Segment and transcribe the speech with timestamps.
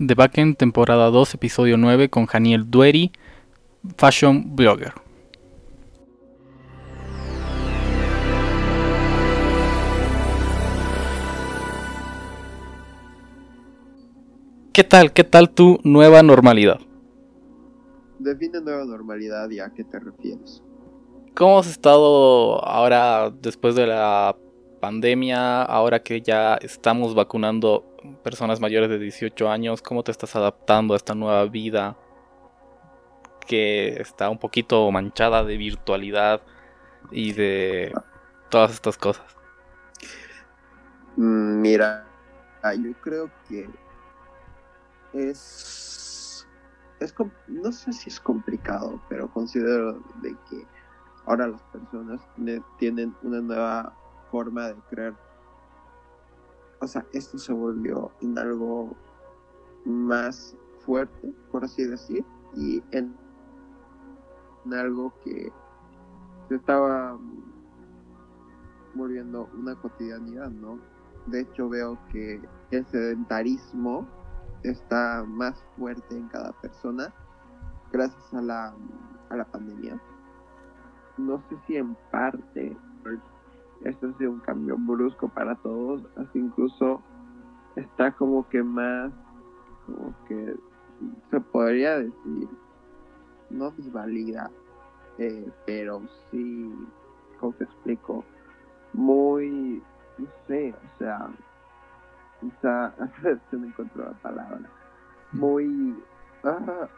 [0.00, 3.10] The Backend, temporada 2, episodio 9, con Janiel Dueri,
[3.96, 4.92] fashion blogger.
[14.72, 15.12] ¿Qué tal?
[15.12, 16.78] ¿Qué tal tu nueva normalidad?
[18.20, 20.62] Define nueva normalidad y a qué te refieres.
[21.34, 24.36] ¿Cómo has estado ahora después de la
[24.78, 30.94] pandemia, ahora que ya estamos vacunando personas mayores de 18 años, ¿cómo te estás adaptando
[30.94, 31.96] a esta nueva vida
[33.46, 36.42] que está un poquito manchada de virtualidad
[37.10, 37.92] y de
[38.50, 39.24] todas estas cosas?
[41.16, 42.06] Mm, mira,
[42.76, 43.68] yo creo que
[45.12, 46.46] es,
[47.00, 47.14] es
[47.48, 50.66] no sé si es complicado, pero considero de que
[51.26, 52.20] ahora las personas
[52.78, 53.94] tienen una nueva
[54.30, 55.14] forma de creer.
[56.80, 58.96] O sea, esto se volvió en algo
[59.84, 63.16] más fuerte, por así decir, y en,
[64.72, 65.50] algo que
[66.48, 67.18] se estaba
[68.94, 70.78] volviendo una cotidianidad, ¿no?
[71.26, 74.06] De hecho veo que el sedentarismo
[74.62, 77.12] está más fuerte en cada persona
[77.92, 78.74] gracias a la,
[79.30, 80.00] a la pandemia.
[81.16, 82.76] No sé si en parte
[83.84, 87.02] esto ha sido un cambio brusco para todos, así incluso
[87.76, 89.12] está como que más,
[89.86, 90.56] como que
[91.30, 92.48] se podría decir,
[93.50, 94.50] no desvalida,
[95.18, 96.72] eh, pero sí,
[97.38, 98.24] como te explico,
[98.92, 99.82] muy,
[100.18, 101.28] no sé, o sea,
[102.40, 102.94] quizá,
[103.50, 104.68] se me encontró la palabra,
[105.32, 106.02] muy,
[106.42, 106.88] ah,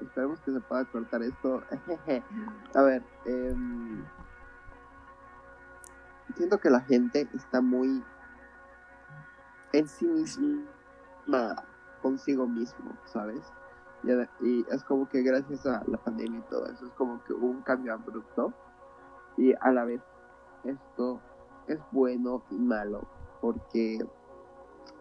[0.00, 1.62] esperemos que se pueda cortar esto,
[2.74, 3.54] a ver, eh,
[6.36, 8.02] siento que la gente está muy
[9.72, 11.64] en sí misma,
[12.02, 13.42] consigo mismo, ¿sabes?
[14.40, 17.46] Y, es como que gracias a la pandemia y todo eso, es como que hubo
[17.46, 18.52] un cambio abrupto
[19.36, 20.02] y a la vez
[20.64, 21.20] esto
[21.68, 23.06] es bueno y malo
[23.40, 24.04] porque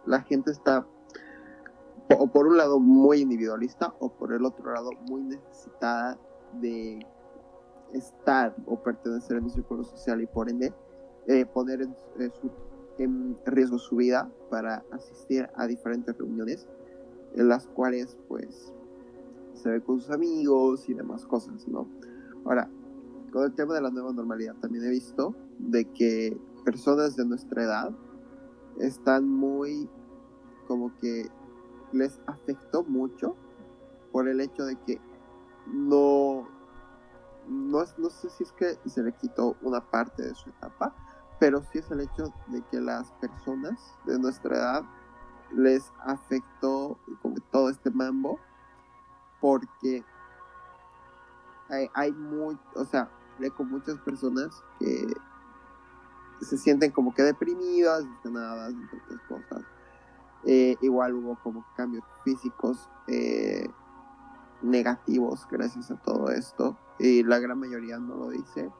[0.05, 0.85] la gente está
[2.17, 6.17] o por un lado muy individualista o por el otro lado muy necesitada
[6.53, 7.05] de
[7.93, 10.73] estar o pertenecer a un círculo social y por ende
[11.27, 11.87] eh, poner
[12.97, 16.67] en, riesgo su vida para asistir a diferentes reuniones
[17.33, 18.73] en las cuales pues
[19.53, 21.87] se ve con sus amigos y demás cosas, ¿no?
[22.45, 22.69] Ahora,
[23.31, 27.63] con el tema de la nueva normalidad también he visto de que personas de nuestra
[27.63, 27.91] edad
[28.79, 29.89] están muy
[30.67, 31.27] como que
[31.91, 33.35] les afectó mucho
[34.11, 34.99] por el hecho de que
[35.67, 36.47] no
[37.47, 40.95] no, no sé si es que se le quitó una parte de su etapa,
[41.41, 44.83] pero sí es el hecho de que las personas de nuestra edad
[45.51, 48.39] les afectó como todo este mambo
[49.39, 50.05] porque
[51.67, 53.09] hay, hay muy, o sea,
[53.57, 55.07] con muchas personas que
[56.41, 59.65] se sienten como que deprimidas, desganadas, entre otras cosas.
[60.43, 63.67] Eh, igual hubo como cambios físicos eh,
[64.61, 68.71] negativos gracias a todo esto y la gran mayoría no lo dice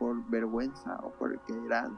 [0.00, 1.96] por vergüenza o porque irán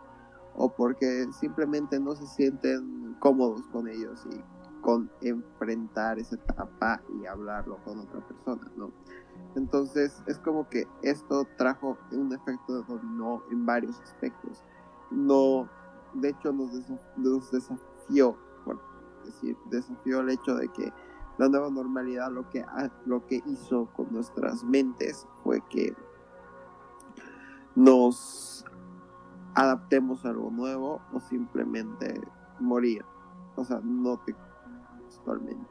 [0.54, 4.44] o porque simplemente no se sienten cómodos con ellos y
[4.82, 8.90] con enfrentar esa etapa y hablarlo con otra persona, ¿no?
[9.54, 14.62] Entonces es como que esto trajo un efecto de dominó en varios aspectos.
[15.10, 15.68] No,
[16.14, 16.70] de hecho nos,
[17.16, 18.80] nos desafió, por
[19.24, 20.92] decir, desafió el hecho de que
[21.38, 22.64] la nueva normalidad lo que,
[23.06, 25.94] lo que hizo con nuestras mentes fue que
[27.74, 28.64] nos
[29.54, 32.20] adaptemos a algo nuevo o simplemente
[32.60, 33.04] morir.
[33.56, 34.34] O sea, no te
[35.16, 35.66] actualmente.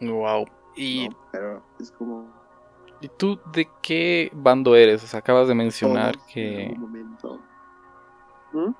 [0.00, 0.46] Wow.
[0.76, 2.26] Y pero es como
[3.00, 5.04] ¿Y tú de qué bando eres?
[5.04, 6.74] O sea, acabas de mencionar que
[8.52, 8.70] ¿Mm?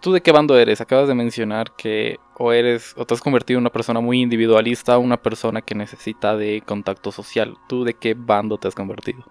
[0.00, 0.80] ¿Tú de qué bando eres?
[0.80, 4.98] Acabas de mencionar que o eres o te has convertido en una persona muy individualista
[4.98, 7.56] o una persona que necesita de contacto social.
[7.68, 9.24] ¿Tú de qué bando te has convertido?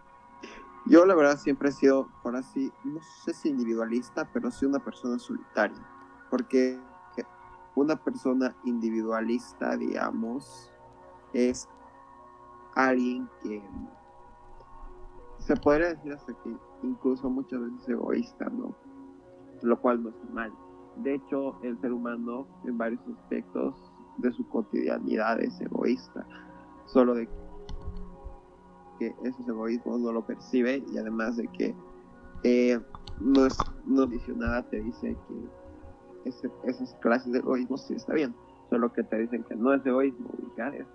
[0.86, 4.80] Yo la verdad siempre he sido, por así, no sé si individualista, pero sí una
[4.80, 5.82] persona solitaria.
[6.30, 6.80] Porque
[7.76, 10.72] una persona individualista, digamos,
[11.34, 11.68] es
[12.76, 13.64] alguien que
[15.40, 18.76] se podría decir hasta que incluso muchas veces egoísta, ¿no?
[19.62, 20.54] Lo cual no es mal.
[20.98, 23.76] De hecho, el ser humano en varios aspectos
[24.18, 26.26] de su cotidianidad es egoísta.
[26.86, 27.28] Solo de
[29.12, 31.76] que esos egoísmos no lo percibe y además de que
[32.44, 32.80] eh,
[33.20, 36.30] no es no nada te dice que
[36.66, 38.34] esas clases de egoísmo sí está bien.
[38.70, 40.88] solo que te dicen que no es egoísmo, es,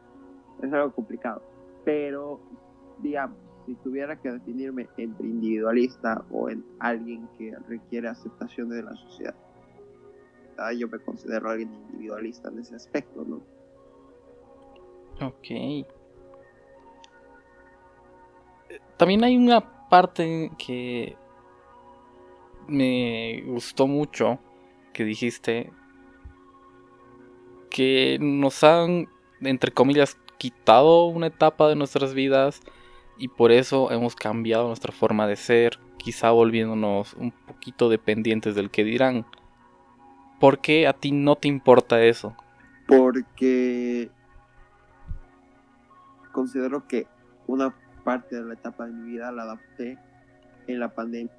[0.63, 1.43] es algo complicado.
[1.85, 2.41] Pero,
[3.03, 8.95] digamos, si tuviera que definirme entre individualista o en alguien que requiere aceptación de la
[8.97, 9.35] sociedad,
[10.57, 13.43] ah, yo me considero alguien individualista en ese aspecto, ¿no?
[15.21, 15.89] Ok.
[18.97, 21.17] También hay una parte que
[22.67, 24.39] me gustó mucho
[24.93, 25.73] que dijiste
[27.71, 29.09] que nos han,
[29.41, 32.61] entre comillas, quitado una etapa de nuestras vidas
[33.19, 38.71] y por eso hemos cambiado nuestra forma de ser, quizá volviéndonos un poquito dependientes del
[38.71, 39.27] que dirán.
[40.41, 42.37] ¿Por qué a ti no te importa eso?
[42.87, 44.11] Porque
[46.33, 47.07] considero que
[47.49, 47.75] una
[48.09, 49.99] parte de la etapa de mi vida la adapté
[50.67, 51.31] en la pandemia.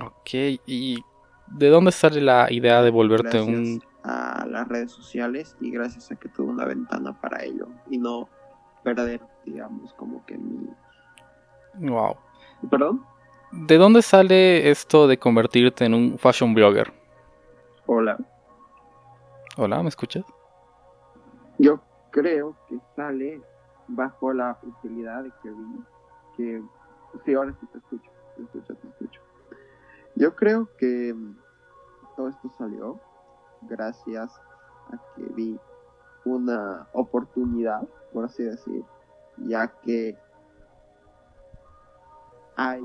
[0.00, 0.30] Ok,
[0.66, 1.02] ¿y
[1.48, 3.82] de dónde sale la idea de volverte un...
[4.04, 8.28] A las redes sociales y gracias a que tuve una ventana para ello y no
[8.84, 10.68] perder, digamos, como que mi...
[11.74, 12.16] Wow.
[12.70, 13.04] ¿Perdón?
[13.50, 16.92] ¿De dónde sale esto de convertirte en un fashion blogger?
[17.86, 18.16] Hola.
[19.56, 20.24] Hola, ¿me escuchas?
[21.58, 21.80] Yo
[22.12, 23.42] creo que sale
[23.88, 25.84] bajo la utilidad de que vi
[26.36, 26.62] que
[27.24, 29.20] sí ahora sí te escucho te escucho te escucho.
[30.16, 31.36] Yo creo que mm,
[32.16, 33.00] todo esto salió
[33.62, 34.30] gracias
[34.92, 35.58] a que vi
[36.24, 38.84] una oportunidad por así decir
[39.38, 40.16] ya que
[42.56, 42.82] hay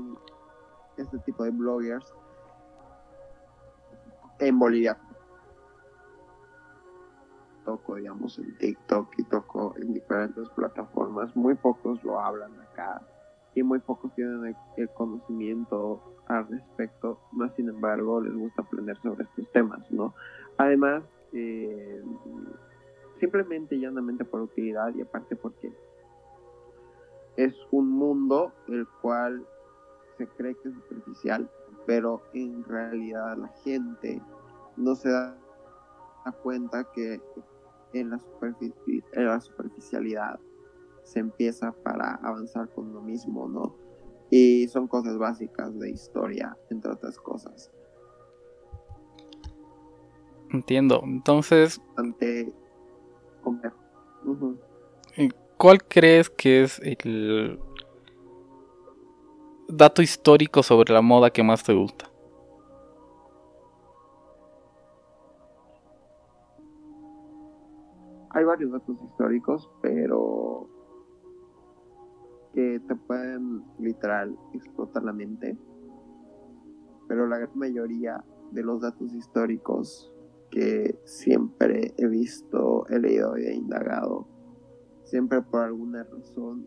[0.96, 2.12] este tipo de bloggers
[4.38, 4.98] en Bolivia
[7.70, 11.36] toco, digamos, en TikTok y toco en diferentes plataformas.
[11.36, 13.00] Muy pocos lo hablan acá
[13.54, 19.24] y muy pocos tienen el, conocimiento al respecto, más sin embargo les gusta aprender sobre
[19.24, 20.14] estos temas, ¿no?
[20.58, 22.02] Además, eh,
[23.20, 25.72] simplemente y llanamente por utilidad y aparte porque
[27.36, 29.46] es un mundo el cual
[30.18, 31.48] se cree que es superficial,
[31.86, 34.20] pero en realidad la gente
[34.76, 35.36] no se da
[36.42, 37.20] cuenta que
[37.92, 38.20] en la,
[39.12, 40.38] en la superficialidad
[41.02, 43.76] se empieza para avanzar con uno mismo, ¿no?
[44.30, 47.72] Y son cosas básicas de historia, entre otras cosas.
[50.52, 51.00] Entiendo.
[51.04, 51.80] Entonces.
[51.96, 52.52] Ante.
[55.56, 57.58] ¿Cuál crees que es el
[59.68, 62.09] dato histórico sobre la moda que más te gusta?
[68.40, 70.66] Hay varios datos históricos, pero
[72.54, 75.58] que te pueden literal explotar la mente.
[77.06, 80.12] Pero la gran mayoría de los datos históricos
[80.50, 84.26] que siempre he visto, he leído y he indagado,
[85.04, 86.66] siempre por alguna razón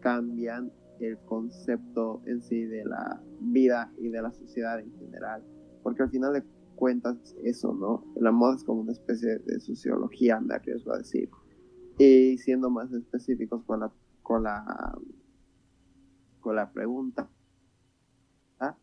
[0.00, 5.44] cambian el concepto en sí de la vida y de la sociedad en general.
[5.82, 6.42] Porque al final de
[6.80, 8.02] cuentas eso, ¿no?
[8.16, 11.28] La moda es como una especie de sociología, me arriesgo a decir.
[11.98, 13.92] Y siendo más específicos con la,
[14.22, 14.98] con la,
[16.40, 17.28] con la pregunta.
[18.58, 18.74] ¿ah?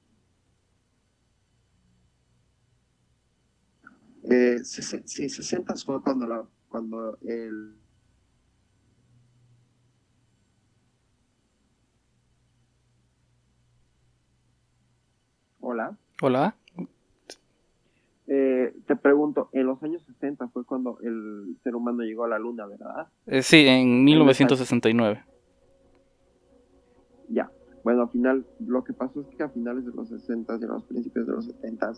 [4.30, 7.76] Eh, sí, 60 fue cuando, la, cuando el...
[15.60, 15.98] Hola.
[16.22, 16.56] Hola.
[18.88, 22.66] Te pregunto, en los años 60 fue cuando el ser humano llegó a la luna,
[22.66, 23.10] ¿verdad?
[23.26, 25.26] Eh, sí, en 1969.
[27.28, 27.52] Ya,
[27.84, 30.68] bueno, al final, lo que pasó es que a finales de los 60 y a
[30.68, 31.94] los principios de los 70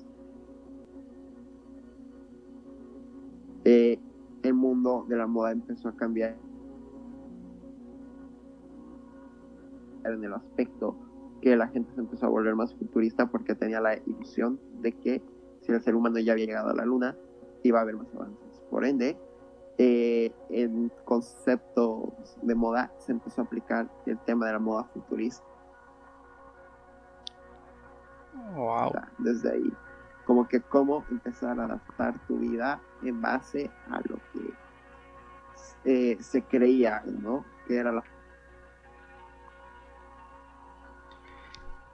[3.66, 4.00] eh,
[4.42, 6.38] el mundo de la moda empezó a cambiar
[10.06, 10.96] en el aspecto
[11.42, 15.22] que la gente se empezó a volver más futurista porque tenía la ilusión de que
[15.76, 17.16] el ser humano ya había llegado a la luna,
[17.64, 18.62] iba a haber más avances.
[18.70, 19.18] Por ende,
[19.78, 22.10] eh, en conceptos
[22.42, 25.44] de moda se empezó a aplicar el tema de la moda futurista.
[28.56, 28.92] Wow.
[29.20, 29.74] desde ahí.
[30.26, 34.54] Como que cómo empezar a adaptar tu vida en base a lo que
[35.86, 37.46] eh, se creía, ¿no?
[37.68, 38.04] Que era la...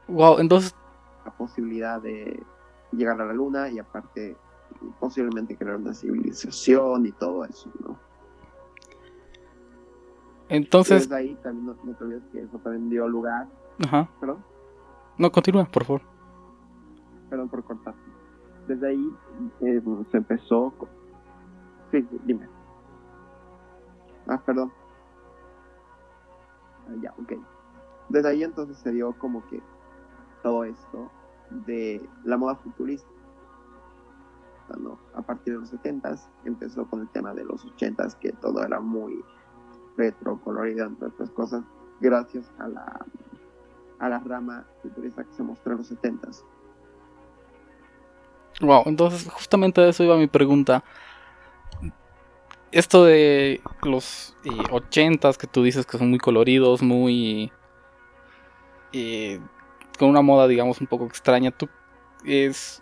[0.08, 0.76] Wow, entonces...
[1.24, 2.44] La posibilidad de
[2.92, 4.36] llegar a la luna y aparte
[5.00, 7.98] posiblemente crear una civilización y todo eso, ¿no?
[10.50, 11.12] Entonces...
[11.12, 13.48] ahí también no, te olvides que eso también dio lugar...
[13.84, 14.10] Ajá.
[14.20, 14.44] ¿Perdón?
[15.18, 16.02] No, continúa, por favor.
[17.30, 17.96] Perdón por cortar.
[18.68, 19.10] desde ahí
[19.62, 20.74] eh, se empezó.
[21.92, 22.48] Sí, dime.
[24.28, 24.72] Ah, perdón.
[26.88, 27.34] Ah, ya, ok.
[28.10, 29.62] Desde ahí entonces se dio como que
[30.44, 31.10] todo esto
[31.50, 33.08] de la moda futurista.
[35.14, 38.80] A partir de los 70 empezó con el tema de los 80 que todo era
[38.80, 39.24] muy
[39.96, 41.64] retro, colorido, entre otras cosas,
[42.02, 43.06] gracias a la,
[44.00, 46.30] a la rama futurista que se mostró en los 70
[48.62, 50.84] Wow, entonces justamente de eso iba mi pregunta.
[52.72, 57.52] Esto de los eh, ochentas que tú dices que son muy coloridos, muy...
[58.94, 59.40] Eh,
[59.98, 61.70] con una moda digamos un poco extraña, ¿tú
[62.26, 62.82] es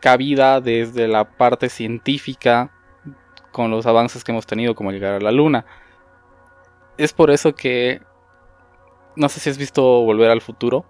[0.00, 2.72] cabida desde la parte científica
[3.52, 5.66] con los avances que hemos tenido como llegar a la luna?
[6.96, 8.02] Es por eso que...
[9.16, 10.84] No sé si has visto Volver al Futuro.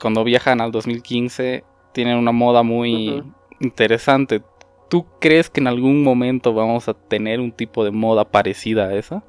[0.00, 3.24] Cuando viajan al 2015 tienen una moda muy
[3.60, 4.42] interesante.
[4.88, 8.94] ¿Tú crees que en algún momento vamos a tener un tipo de moda parecida a
[8.94, 9.22] esa?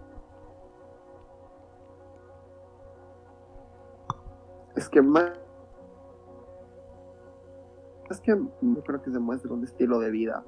[4.79, 5.33] Es que más...
[8.09, 10.45] Es que yo creo que se muestra un estilo de vida,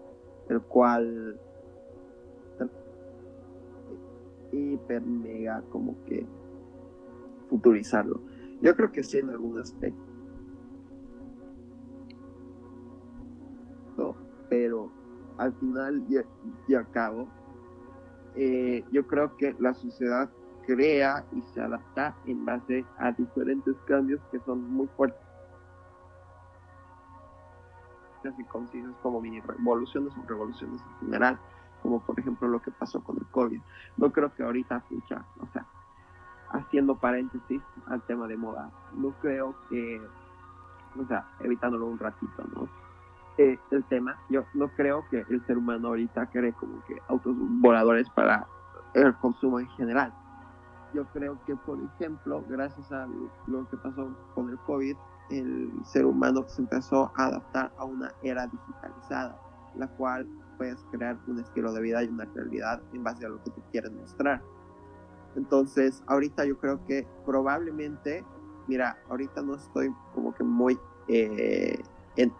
[0.47, 1.37] el cual
[4.53, 6.25] hiper mega como que
[7.49, 8.21] futurizarlo.
[8.61, 10.01] Yo creo que sí en algún aspecto
[14.51, 14.91] pero
[15.37, 16.03] al final
[16.67, 17.29] y, al cabo,
[18.35, 20.29] eh, yo creo que la sociedad
[20.65, 25.19] crea y se adapta en base a diferentes cambios que son muy fuertes
[28.37, 31.39] y concisos como mini revoluciones o revoluciones en general,
[31.81, 33.59] como por ejemplo lo que pasó con el COVID.
[33.97, 35.65] No creo que ahorita, escucha, o sea,
[36.51, 40.01] haciendo paréntesis al tema de moda, no creo que,
[40.99, 42.69] o sea, evitándolo un ratito, ¿no?
[43.37, 44.17] Eh, el tema.
[44.29, 48.45] Yo no creo que el ser humano ahorita cree como que autos voladores para
[48.93, 50.13] el consumo en general.
[50.93, 53.07] Yo creo que, por ejemplo, gracias a
[53.47, 54.95] lo que pasó con el COVID,
[55.29, 59.39] el ser humano se empezó a adaptar a una era digitalizada,
[59.75, 63.41] la cual puedes crear un estilo de vida y una realidad en base a lo
[63.43, 64.41] que tú quieres mostrar.
[65.35, 68.25] Entonces, ahorita yo creo que probablemente,
[68.67, 71.81] mira, ahorita no estoy como que muy eh,
[72.17, 72.33] en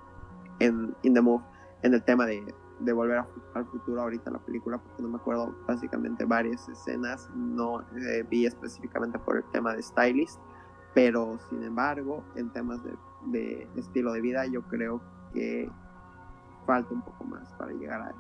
[1.04, 1.44] In the Move
[1.82, 2.44] en el tema de,
[2.82, 3.24] de volver
[3.54, 8.46] al futuro ahorita la película porque no me acuerdo básicamente varias escenas no eh, vi
[8.46, 10.40] específicamente por el tema de stylist
[10.94, 12.94] pero sin embargo en temas de,
[13.28, 15.02] de, estilo de vida yo creo
[15.34, 15.70] que
[16.66, 18.20] falta un poco más para llegar a eso.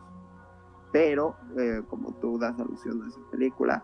[0.91, 3.83] Pero eh, como tú das alusión a esa película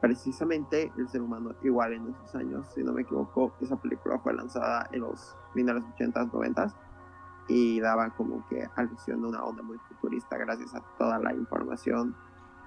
[0.00, 4.34] precisamente el ser humano igual en esos años si no me equivoco esa película fue
[4.34, 6.74] lanzada en los finales 80s 90s
[7.48, 12.14] y daba como que alusión a una onda muy futurista gracias a toda la información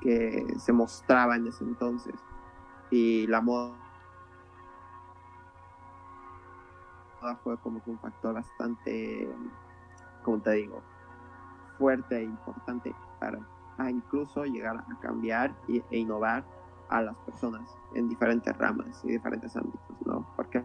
[0.01, 2.15] que se mostraba en ese entonces
[2.91, 3.75] y la moda
[7.43, 9.27] fue como que un factor bastante
[10.23, 10.81] como te digo
[11.77, 13.39] fuerte e importante para
[13.89, 16.45] incluso llegar a cambiar e innovar
[16.89, 20.25] a las personas en diferentes ramas y diferentes ámbitos, ¿no?
[20.35, 20.63] Porque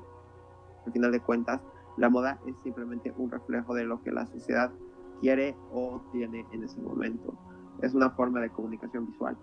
[0.87, 1.61] al final de cuentas
[2.01, 4.73] la moda es simplemente un reflejo de lo que la sociedad
[5.21, 7.35] quiere o tiene en ese momento.
[7.83, 9.37] Es una forma de comunicación visual.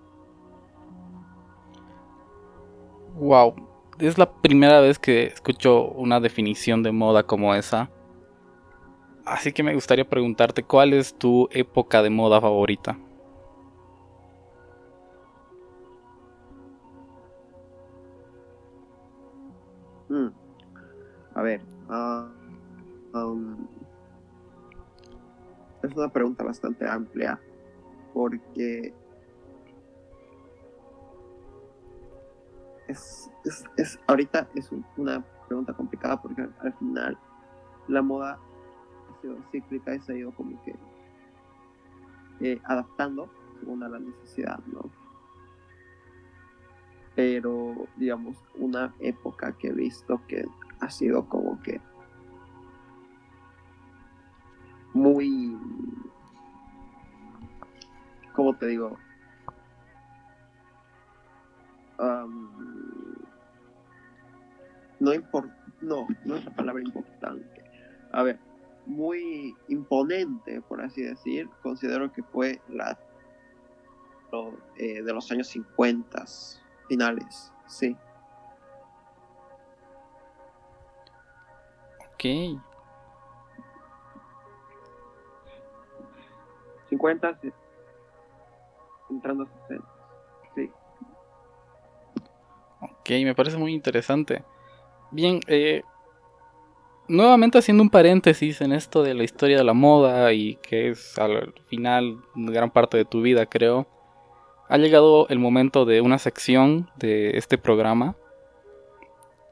[3.19, 3.53] Wow,
[3.99, 7.91] es la primera vez que escucho una definición de moda como esa.
[9.23, 12.97] Así que me gustaría preguntarte, ¿cuál es tu época de moda favorita?
[20.09, 20.29] Mm.
[21.35, 22.36] A ver, uh,
[25.83, 27.39] es una pregunta bastante amplia
[28.13, 28.93] porque
[32.87, 33.29] es,
[33.77, 37.17] es, ahorita es una pregunta complicada porque al final
[37.87, 38.39] la moda
[39.09, 40.75] ha sido cíclica y se ha ido como que
[42.39, 44.89] eh, adaptando según a la necesidad, ¿no?
[47.15, 50.45] Pero, digamos, una época que he visto que
[50.79, 51.81] ha sido como que
[54.97, 55.55] muy,
[58.33, 58.97] ¿cómo te digo?
[64.99, 65.51] no import
[65.81, 67.63] no, no es la palabra importante.
[68.11, 68.39] A ver,
[68.85, 72.97] muy imponente, por así decir, considero que fue la
[74.77, 76.25] eh, de los años 50
[76.87, 77.95] finales, sí.
[82.13, 82.59] Ok.
[86.89, 87.39] 50,
[89.09, 89.87] entrando a 60.
[90.55, 90.71] Sí.
[92.81, 94.43] Ok, me parece muy interesante.
[95.11, 95.83] Bien, eh,
[97.07, 101.17] nuevamente haciendo un paréntesis en esto de la historia de la moda y que es
[101.17, 103.87] al final gran parte de tu vida, creo.
[104.69, 108.15] Ha llegado el momento de una sección de este programa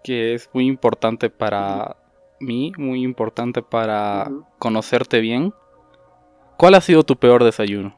[0.04, 1.98] que es muy importante para
[2.40, 5.54] mí, muy importante para conocerte bien.
[6.58, 7.96] ¿Cuál ha sido tu peor desayuno?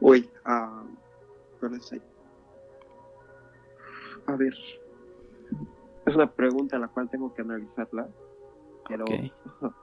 [0.00, 0.86] Uy, uh,
[4.26, 4.54] A ver,
[6.06, 8.08] es una pregunta a la cual tengo que analizarla,
[8.88, 9.04] pero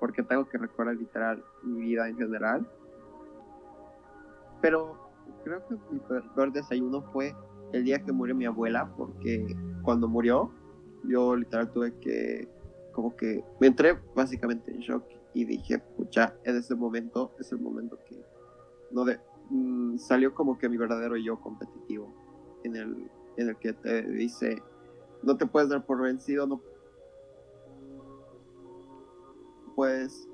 [0.00, 2.66] porque tengo que recordar literal mi vida en general.
[4.62, 4.96] Pero
[5.44, 7.34] creo que mi peor desayuno fue
[7.72, 9.44] el día que murió mi abuela, porque
[9.82, 10.50] cuando murió,
[11.04, 12.48] yo literal tuve que,
[12.92, 15.04] como que, me entré básicamente en shock
[15.34, 18.24] y dije, pucha, en ese momento es el momento que
[18.90, 19.18] no de,
[19.50, 22.12] mm, salió como que mi verdadero yo competitivo,
[22.62, 24.62] en el, en el que te dice,
[25.22, 26.60] no te puedes dar por vencido, no
[29.74, 30.28] puedes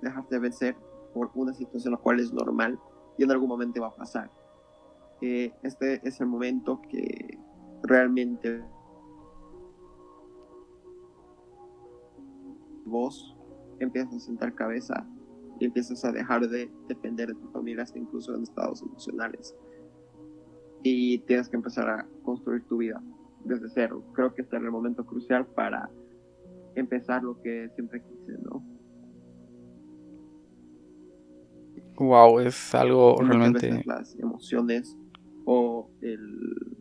[0.00, 0.76] dejarte vencer
[1.12, 2.78] por una situación la cual es normal
[3.16, 4.30] y en algún momento va a pasar.
[5.20, 7.38] Eh, este es el momento que
[7.82, 8.62] realmente
[12.84, 13.36] vos
[13.78, 15.06] empiezas a sentar cabeza
[15.58, 19.54] y empiezas a dejar de depender de tu familia hasta incluso en estados emocionales
[20.82, 23.02] y tienes que empezar a construir tu vida
[23.44, 24.04] desde cero.
[24.12, 25.90] Creo que este es el momento crucial para
[26.74, 28.62] empezar lo que siempre quise, ¿no?
[31.96, 33.82] Wow, es algo realmente.
[33.86, 34.96] las emociones
[35.44, 36.76] o el.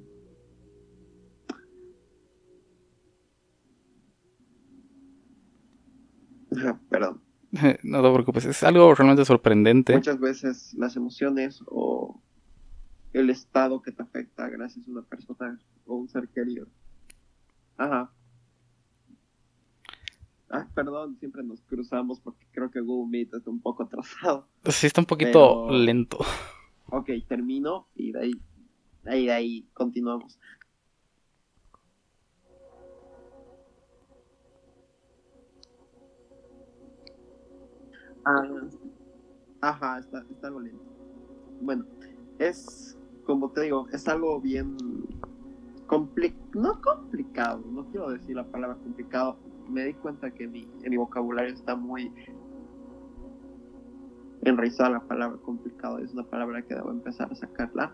[6.89, 7.21] Perdón.
[7.84, 9.93] No te preocupes, es algo realmente sorprendente.
[9.93, 12.19] Muchas veces las emociones o
[13.13, 16.67] el estado que te afecta gracias a una persona o un ser querido.
[17.78, 18.12] Ajá.
[20.56, 24.48] Ah, perdón, siempre nos cruzamos porque creo que Google Meet está un poco atrasado.
[24.66, 26.20] Sí, está un poquito lento.
[26.92, 28.34] Ok, termino y de ahí,
[29.04, 30.39] de ahí, de ahí continuamos.
[38.24, 38.44] Ah,
[39.62, 40.86] ajá, está, está algo lento.
[41.62, 41.84] Bueno,
[42.38, 44.78] es como te digo, es algo bien
[46.54, 49.38] no complicado, no quiero decir la palabra complicado,
[49.69, 52.12] me di cuenta que mi, mi vocabulario está muy
[54.45, 57.93] enraizada la palabra complicado, es una palabra que debo empezar a sacarla,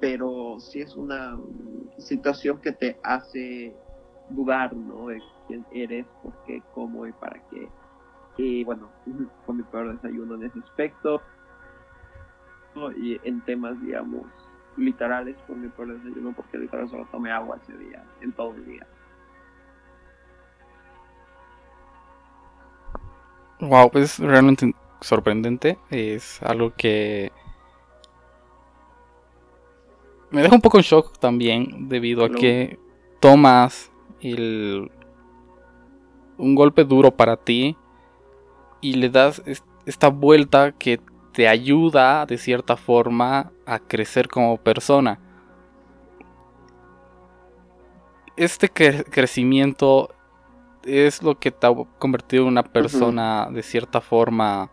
[0.00, 1.38] pero sí es una
[1.98, 3.74] situación que te hace
[4.30, 5.08] dudar, ¿no?
[5.08, 7.68] De quién eres, por qué, cómo y para qué.
[8.36, 8.88] Y bueno,
[9.46, 11.20] con mi peor desayuno en ese aspecto
[12.96, 14.24] y en temas, digamos,
[14.76, 18.64] literales por mi peor desayuno, porque literal solo tomé agua ese día, en todo el
[18.66, 18.86] día.
[23.60, 25.78] Wow, es realmente sorprendente.
[25.90, 27.32] Es algo que
[30.30, 32.78] me deja un poco en shock también, debido a que
[33.20, 33.90] tomas
[34.20, 34.90] el...
[36.36, 37.76] un golpe duro para ti
[38.80, 39.42] y le das
[39.86, 41.00] esta vuelta que
[41.32, 45.18] te ayuda de cierta forma a crecer como persona.
[48.36, 50.10] Este crecimiento
[50.84, 54.70] es lo que te ha convertido en una persona de cierta forma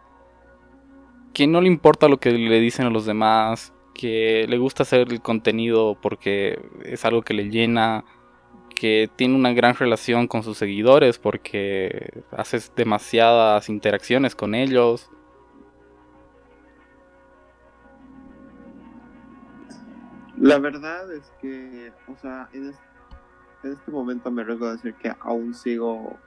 [1.34, 5.12] que no le importa lo que le dicen a los demás, que le gusta hacer
[5.12, 8.06] el contenido porque es algo que le llena,
[8.76, 15.10] que tiene una gran relación con sus seguidores porque haces demasiadas interacciones con ellos.
[20.38, 22.85] La verdad es que, o sea, en este,
[23.88, 26.18] momento me arriesgo a decir que aún sigo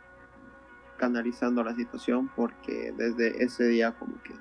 [0.96, 4.34] canalizando la situación porque desde ese día como que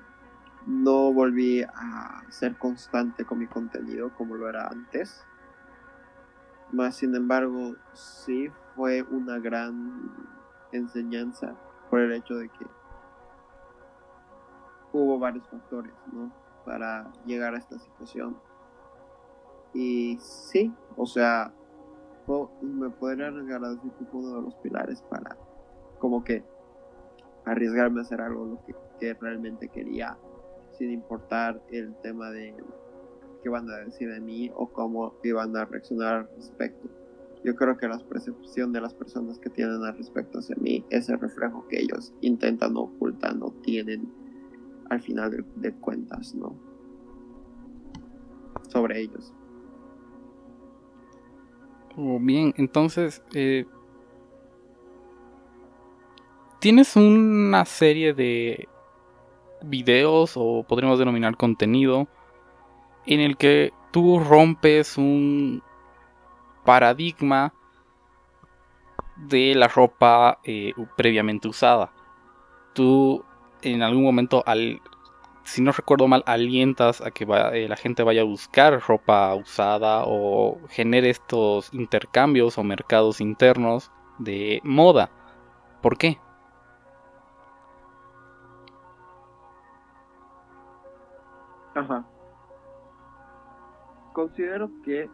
[0.66, 5.24] no volví a ser constante con mi contenido como lo era antes.
[6.72, 10.12] Más sin embargo, sí fue una gran
[10.72, 11.54] enseñanza
[11.88, 12.66] por el hecho de que
[14.92, 16.30] hubo varios factores, ¿no?
[16.66, 18.36] Para llegar a esta situación
[19.72, 21.52] y sí, o sea,
[22.60, 25.36] me podría arriesgar a decir que fue uno de los pilares para
[25.98, 26.44] como que
[27.46, 28.60] arriesgarme a hacer algo lo
[28.98, 30.18] que, realmente quería
[30.72, 32.54] sin importar el tema de
[33.42, 36.88] qué van a decir de mí o cómo iban a reaccionar al respecto.
[37.44, 41.08] Yo creo que la percepción de las personas que tienen al respecto hacia mí es
[41.08, 44.12] el reflejo que ellos intentan ocultar, no tienen
[44.90, 46.56] al final de, cuentas, ¿no?
[48.68, 49.32] Sobre ellos.
[52.00, 53.64] Oh, bien, entonces, eh,
[56.60, 58.68] tienes una serie de
[59.62, 62.06] videos o podríamos denominar contenido
[63.04, 65.60] en el que tú rompes un
[66.64, 67.52] paradigma
[69.16, 71.92] de la ropa eh, previamente usada.
[72.74, 73.24] Tú
[73.62, 74.80] en algún momento, al,
[75.48, 80.02] si no recuerdo mal, alientas a que eh, la gente vaya a buscar ropa usada
[80.04, 85.10] o genere estos intercambios o mercados internos de moda.
[85.80, 86.18] ¿Por qué?
[91.74, 92.04] Ajá.
[94.12, 95.08] Considero que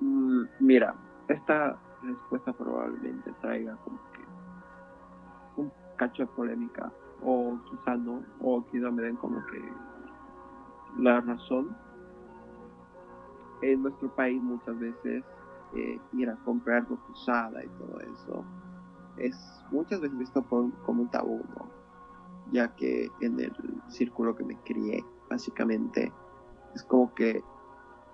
[0.00, 0.94] mm, mira,
[1.26, 8.90] esta respuesta probablemente traiga como que un cacho de polémica o quizá no, o quizá
[8.90, 9.72] me den como que
[10.98, 11.76] la razón.
[13.62, 15.24] En nuestro país muchas veces
[15.74, 18.44] eh, ir a comprar usada y todo eso
[19.16, 21.70] es muchas veces visto como un tabú, ¿no?
[22.50, 23.54] Ya que en el
[23.88, 26.12] círculo que me crié, básicamente,
[26.74, 27.42] es como que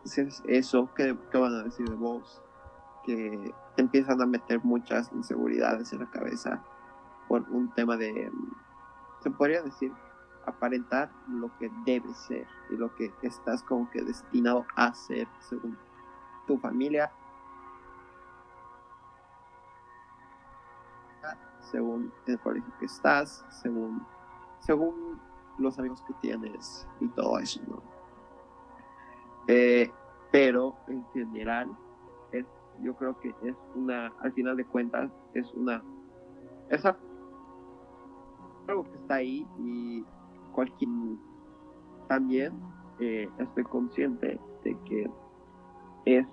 [0.05, 2.43] es eso, que van a decir de vos?
[3.05, 6.63] Que empiezan a meter muchas inseguridades en la cabeza
[7.29, 8.31] por un tema de,
[9.21, 9.93] se podría decir,
[10.47, 15.77] aparentar lo que debe ser y lo que estás como que destinado a ser según
[16.47, 17.11] tu familia
[21.71, 24.07] según el colegio que estás, según,
[24.61, 25.21] según
[25.59, 27.83] los amigos que tienes y todo eso, ¿no?
[29.47, 29.91] Eh,
[30.31, 31.77] pero en general,
[32.83, 35.83] yo creo que es una, al final de cuentas, es una,
[36.71, 36.85] es
[38.69, 40.05] algo que está ahí y
[40.53, 40.91] cualquier,
[42.09, 42.53] también
[43.01, 45.11] eh, estoy consciente de que
[46.05, 46.27] es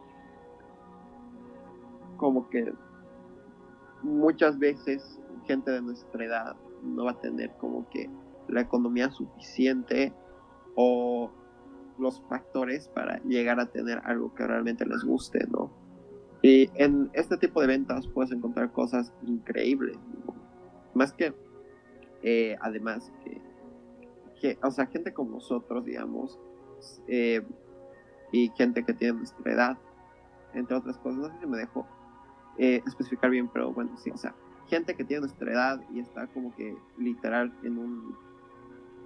[2.17, 2.73] como que
[4.01, 8.10] muchas veces gente de nuestra edad no va a tener como que
[8.47, 10.13] la economía suficiente
[10.75, 11.31] o
[11.97, 15.85] los factores para llegar a tener algo que realmente les guste, ¿no?
[16.45, 19.97] Y en este tipo de ventas puedes encontrar cosas increíbles,
[20.93, 21.34] más que,
[22.21, 23.12] eh, además,
[24.39, 26.39] que, o sea, gente como nosotros, digamos,
[27.08, 27.41] eh,
[28.31, 29.77] y gente que tiene nuestra edad,
[30.53, 31.88] entre otras cosas, no sé si me dejo
[32.60, 36.55] eh, especificar bien, pero bueno, sí, o gente que tiene nuestra edad y está como
[36.55, 38.15] que literal en un,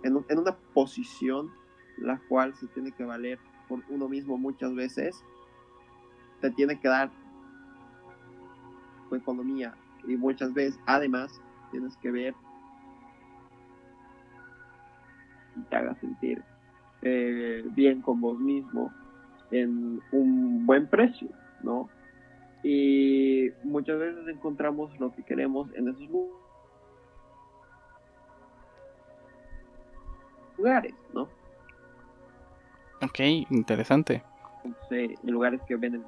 [0.04, 1.50] en, una posición
[2.00, 5.24] la cual se tiene que valer por uno mismo muchas veces,
[6.42, 7.12] te tiene que dar
[9.10, 9.74] tu economía
[10.08, 11.42] y muchas veces además
[11.72, 12.34] tienes que ver
[15.56, 16.42] y te haga sentir
[17.02, 18.94] eh, bien con vos mismo
[19.52, 21.30] en un buen precio,
[21.64, 21.90] ¿no?
[22.64, 26.08] Y muchas veces encontramos lo que queremos en esos
[30.58, 31.30] lugares, ¿no?
[33.02, 33.20] Ok,
[33.50, 34.22] interesante.
[34.92, 36.04] en lugares que venden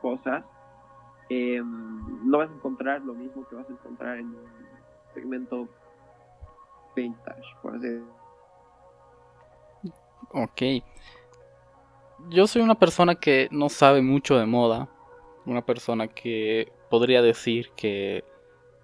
[0.00, 0.44] cosas,
[1.28, 4.46] em, no vas a encontrar lo mismo que vas a encontrar en un
[5.14, 5.68] segmento
[6.94, 8.18] vintage, por así decirlo.
[10.30, 10.62] Ok
[12.30, 14.88] yo soy una persona que no sabe mucho de moda.
[15.46, 18.24] Una persona que podría decir que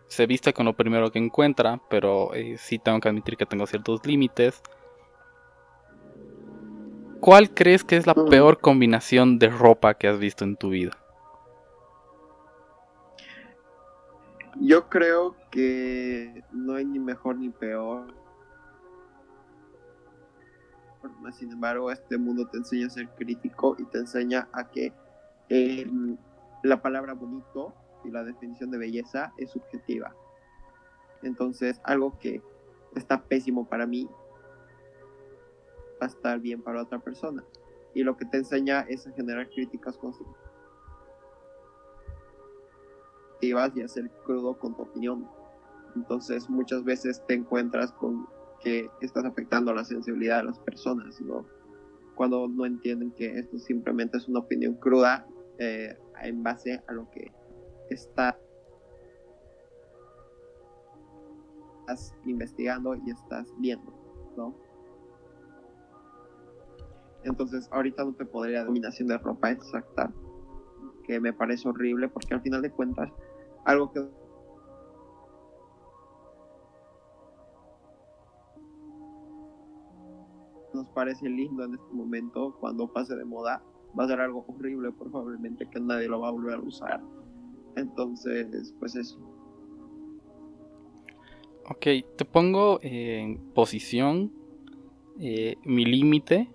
[0.09, 3.67] se viste con lo primero que encuentra, pero eh, sí tengo que admitir que tengo
[3.67, 4.63] ciertos límites.
[7.21, 8.29] ¿Cuál crees que es la mm.
[8.29, 10.93] peor combinación de ropa que has visto en tu vida?
[14.61, 18.25] Yo creo que no hay ni mejor ni peor
[21.33, 24.93] sin embargo, este mundo te enseña a ser crítico y te enseña a que
[25.49, 26.17] em,
[26.63, 30.15] la palabra bonito y la definición de belleza es subjetiva.
[31.23, 32.43] Entonces, algo que
[32.95, 34.09] está pésimo para mí
[36.01, 37.43] va a estar bien para otra persona.
[37.95, 40.44] Y lo que te enseña es a generar críticas constructivas
[43.49, 45.29] y a ser crudo con tu opinión.
[45.97, 48.27] Entonces, muchas veces te encuentras con
[48.61, 51.47] que estás afectando la sensibilidad de las personas, ¿no?
[52.15, 55.27] Cuando no entienden que esto simplemente es una opinión cruda
[55.59, 57.31] eh, en base a lo que
[57.91, 58.37] estás
[62.25, 63.93] investigando y estás viendo,
[64.37, 64.55] ¿no?
[67.25, 70.13] Entonces, ahorita no te podría dominación de ropa exacta,
[71.05, 73.11] que me parece horrible porque al final de cuentas,
[73.65, 74.01] algo que
[80.73, 83.63] nos parece lindo en este momento, cuando pase de moda,
[83.99, 87.01] va a ser algo horrible, probablemente que nadie lo va a volver a usar.
[87.77, 89.19] Entonces, pues eso.
[91.71, 94.33] Ok, te pongo en posición
[95.19, 96.51] eh, mi límite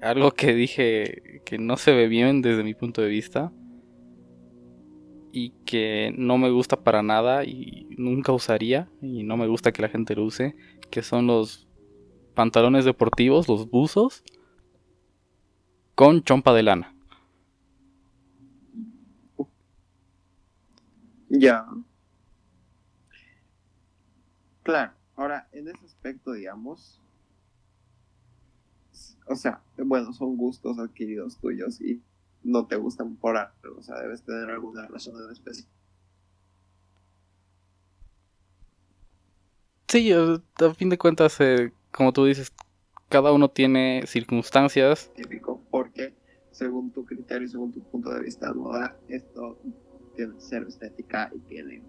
[0.00, 3.52] algo que dije que no se ve bien desde mi punto de vista
[5.32, 9.82] y que no me gusta para nada y nunca usaría y no me gusta que
[9.82, 10.56] la gente lo use,
[10.90, 11.68] que son los
[12.34, 14.24] pantalones deportivos, los buzos
[15.94, 16.94] con chompa de lana.
[21.28, 21.66] Ya.
[24.62, 27.00] Claro, ahora en ese aspecto, digamos,
[29.26, 32.02] o sea, bueno, son gustos adquiridos tuyos y
[32.42, 35.66] no te gustan por algo, o sea, debes tener alguna razón en especie.
[39.88, 42.52] Sí, a fin de cuentas, eh, como tú dices,
[43.08, 45.10] cada uno tiene circunstancias.
[45.14, 46.14] Típico, porque
[46.52, 49.58] según tu criterio y según tu punto de vista, moda, esto
[50.14, 51.82] tiene ser estética y tiene.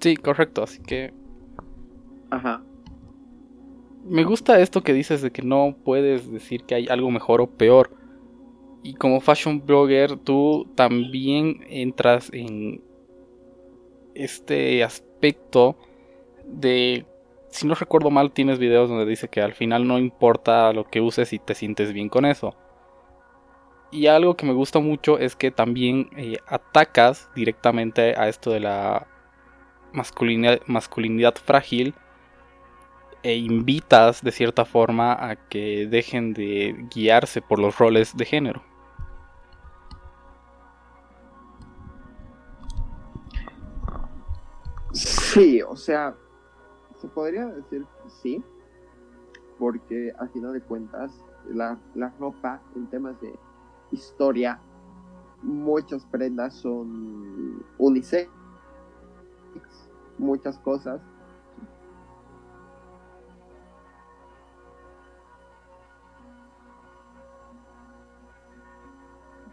[0.00, 1.12] Sí, correcto, así que.
[2.30, 2.64] Ajá
[4.04, 7.46] me gusta esto que dices de que no puedes decir que hay algo mejor o
[7.46, 7.90] peor.
[8.82, 12.82] Y como fashion blogger, tú también entras en
[14.14, 15.76] este aspecto
[16.44, 17.06] de,
[17.48, 21.00] si no recuerdo mal, tienes videos donde dice que al final no importa lo que
[21.00, 22.56] uses y te sientes bien con eso.
[23.92, 28.60] Y algo que me gusta mucho es que también eh, atacas directamente a esto de
[28.60, 29.06] la
[29.92, 31.94] masculinidad, masculinidad frágil
[33.22, 38.62] e invitas de cierta forma a que dejen de guiarse por los roles de género.
[44.92, 46.14] Sí, o sea,
[47.00, 47.86] se podría decir
[48.20, 48.42] sí,
[49.58, 51.12] porque al final de cuentas
[51.48, 53.32] la, la ropa en temas de
[53.92, 54.60] historia,
[55.42, 58.30] muchas prendas son unisex,
[60.18, 61.00] muchas cosas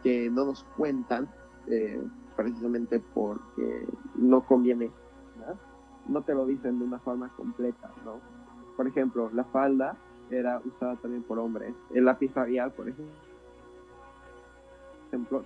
[0.03, 1.29] que no nos cuentan
[1.67, 2.01] eh,
[2.35, 4.91] precisamente porque no conviene,
[6.07, 6.21] ¿no?
[6.21, 8.19] te lo dicen de una forma completa, ¿no?
[8.75, 9.97] Por ejemplo, la falda
[10.29, 13.13] era usada también por hombres, el lápiz facial, por ejemplo,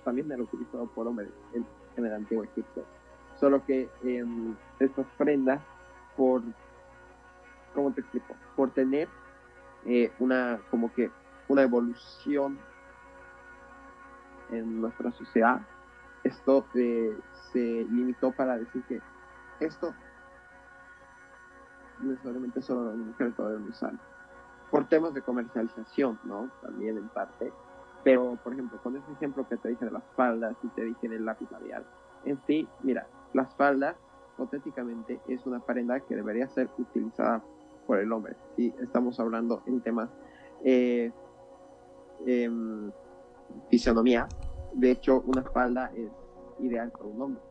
[0.04, 2.84] también era utilizado por hombres en, el antiguo Egipto,
[3.38, 5.60] solo que em, estas prendas,
[6.16, 6.42] por,
[7.74, 8.34] ¿cómo te explico?
[8.56, 9.08] Por tener
[9.84, 11.10] eh, una, como que,
[11.48, 12.58] una evolución
[14.58, 15.60] en nuestra sociedad,
[16.22, 19.00] esto se limitó para decir que
[19.60, 19.94] esto
[22.00, 23.92] necesariamente solo las mujeres pueden usar.
[24.70, 26.50] Por temas de comercialización, ¿no?
[26.62, 27.52] También en parte.
[28.02, 31.08] Pero, por ejemplo, con ese ejemplo que te dije de las faldas y te dije
[31.08, 31.86] del lápiz labial,
[32.24, 33.96] en sí, mira, las faldas,
[34.38, 37.42] auténticamente, es una prenda que debería ser utilizada
[37.86, 38.36] por el hombre.
[38.56, 40.10] Y estamos hablando en temas
[40.64, 41.12] eh,
[42.26, 42.90] em,
[43.70, 44.28] fisionomía.
[44.74, 46.10] De hecho, una falda es
[46.58, 47.42] ideal para un hombre.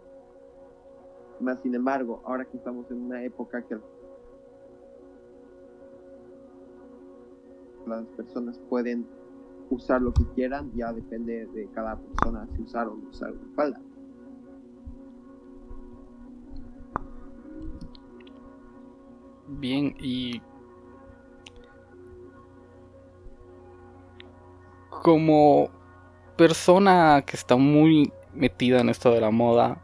[1.40, 3.78] Más sin embargo, ahora que estamos en una época que
[7.88, 9.06] las personas pueden
[9.70, 13.56] usar lo que quieran, ya depende de cada persona si usar o no usar una
[13.56, 13.82] falda.
[19.48, 20.42] Bien, y
[25.04, 25.70] como
[26.44, 29.82] persona que está muy metida en esto de la moda,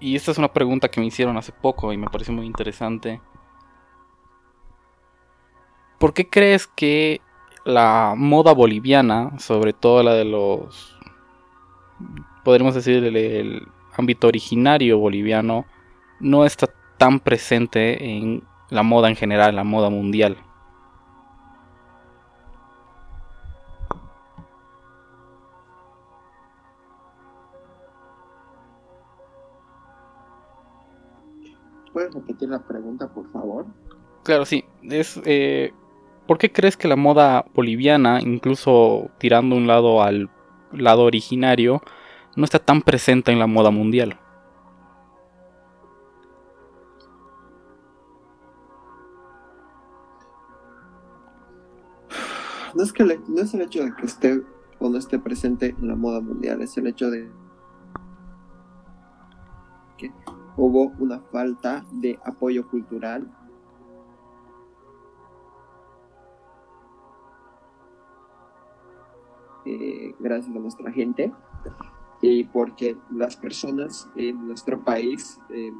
[0.00, 3.20] y esta es una pregunta que me hicieron hace poco y me parece muy interesante.
[6.00, 7.20] ¿Por qué crees que
[7.64, 10.98] la moda boliviana, sobre todo la de los,
[12.42, 15.64] podríamos decir, el, ámbito originario boliviano,
[16.18, 16.66] no está
[16.98, 20.38] tan presente en la moda en general, la moda mundial?
[32.00, 33.66] ¿Puedes repetir la pregunta, por favor?
[34.22, 34.64] Claro, sí.
[34.84, 35.74] Es, eh,
[36.26, 40.30] ¿por qué crees que la moda boliviana, incluso tirando un lado al
[40.72, 41.82] lado originario,
[42.36, 44.18] no está tan presente en la moda mundial?
[52.74, 54.40] No es, que no es el hecho de que esté
[54.78, 57.30] o no esté presente en la moda mundial, es el hecho de
[59.98, 60.10] que
[60.60, 63.26] hubo una falta de apoyo cultural.
[69.64, 71.32] Eh, gracias a nuestra gente
[72.20, 75.74] y porque las personas en nuestro país em,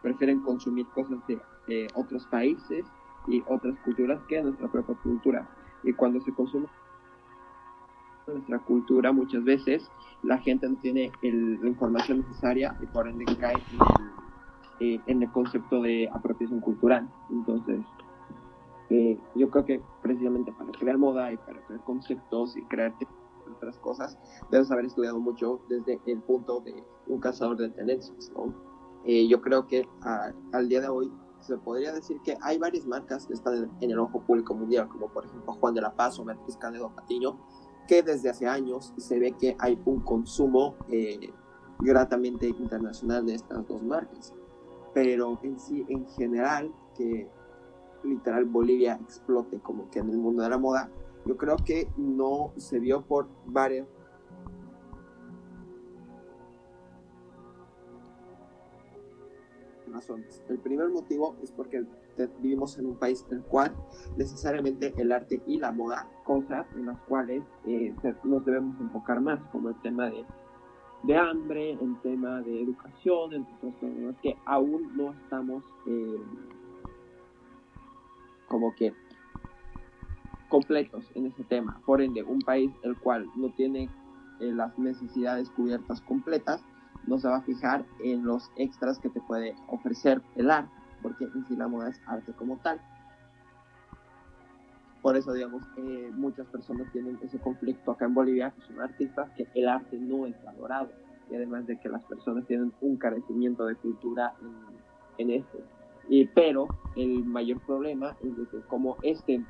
[0.00, 2.86] prefieren consumir cosas de eh, otros países
[3.26, 5.48] y otras culturas que nuestra propia cultura.
[5.82, 6.68] Y cuando se consume
[8.26, 9.90] nuestra cultura muchas veces
[10.22, 13.78] la gente no tiene la información necesaria y por ende cae en
[14.80, 17.08] el, eh, en el concepto de apropiación cultural.
[17.30, 17.80] Entonces,
[18.90, 22.94] eh, yo creo que precisamente para crear moda y para crear conceptos y crear
[23.54, 24.18] otras cosas,
[24.50, 28.32] debes haber estudiado mucho desde el punto de un cazador de tendencias.
[28.34, 28.54] ¿no?
[29.04, 29.86] Eh, yo creo que
[30.52, 33.98] al día de hoy se podría decir que hay varias marcas que están en, el
[33.98, 37.36] ojo público mundial, como por ejemplo Juan de la Paz o Beatriz Canedo Patiño,
[37.86, 41.32] que desde hace años se ve que hay un consumo eh,
[41.80, 44.32] gratamente internacional de estas dos marcas.
[44.92, 47.28] Pero en sí, en general, que
[48.04, 50.90] literal Bolivia explote como que en el mundo de la moda,
[51.26, 53.88] yo creo que no se vio por varias
[59.90, 60.42] razones.
[60.48, 61.84] El primer motivo es porque
[62.40, 63.74] vivimos en un país en el cual
[64.16, 69.40] necesariamente el arte y la moda, cosas en las cuales eh, nos debemos enfocar más,
[69.50, 70.24] como el tema de,
[71.04, 76.20] de hambre, el tema de educación, entre otras cosas que aún no estamos eh,
[78.48, 78.94] como que
[80.48, 81.80] completos en ese tema.
[81.84, 83.90] Por ende, un país el cual no tiene
[84.40, 86.64] eh, las necesidades cubiertas completas,
[87.06, 90.70] no se va a fijar en los extras que te puede ofrecer el arte,
[91.04, 92.80] porque en sí la moda es arte como tal.
[95.02, 99.30] Por eso, digamos, eh, muchas personas tienen ese conflicto acá en Bolivia, que son artistas,
[99.36, 100.88] que el arte no es valorado,
[101.30, 105.58] y además de que las personas tienen un carecimiento de cultura en, en esto.
[106.08, 109.44] Y, pero el mayor problema es de que como este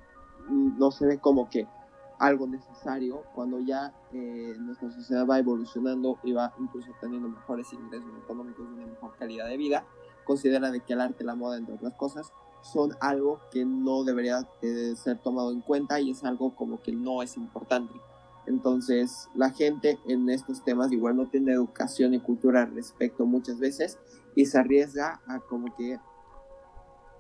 [0.48, 1.68] no se ve como que
[2.18, 8.10] algo necesario cuando ya eh, nuestra sociedad va evolucionando y va incluso teniendo mejores ingresos
[8.24, 9.84] económicos y una mejor calidad de vida,
[10.24, 12.32] considera de que el arte, la moda, entre otras cosas,
[12.62, 16.92] son algo que no debería eh, ser tomado en cuenta y es algo como que
[16.92, 17.94] no es importante.
[18.46, 23.58] Entonces, la gente en estos temas igual no tiene educación y cultura al respecto muchas
[23.58, 23.98] veces
[24.34, 25.98] y se arriesga a como que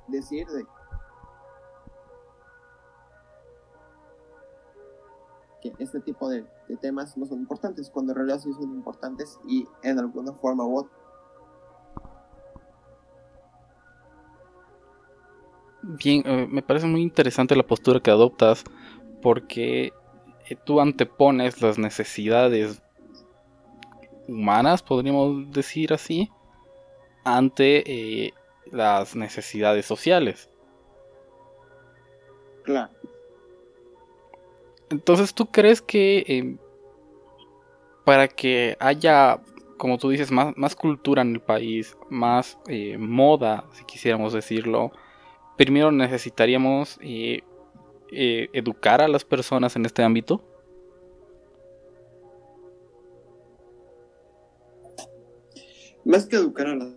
[0.08, 0.66] decir de
[5.78, 6.46] este tipo de,
[6.80, 10.88] temas no son importantes, cuando en realidad sí son importantes y en alguna forma u.
[15.86, 18.64] Bien, eh, me parece muy interesante la postura que adoptas
[19.20, 19.92] porque
[20.48, 22.80] eh, tú antepones las necesidades
[24.26, 26.30] humanas, podríamos decir así,
[27.22, 28.32] ante eh,
[28.72, 30.48] las necesidades sociales.
[32.62, 32.90] Claro.
[34.88, 36.58] Entonces, ¿tú crees que em,
[38.06, 39.38] para que haya,
[39.76, 42.58] como tú dices, más, más cultura en el país, más
[42.98, 44.90] moda, si quisiéramos decirlo,
[45.56, 47.42] primero necesitaríamos eh,
[48.10, 50.42] eh, educar a las personas en este ámbito?
[56.04, 56.94] Más que educar a las